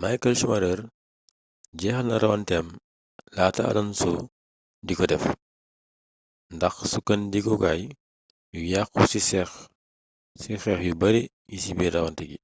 [0.00, 0.80] michael schumacher
[1.78, 2.66] jeexal na rawanteem
[3.36, 4.10] laata alonso
[4.86, 5.24] di ko def
[6.56, 7.82] ndax sukkandikukaay
[8.54, 9.50] yu yàkku ci xeex
[10.86, 11.20] yu bare
[11.50, 12.38] yi ci biir rawante gi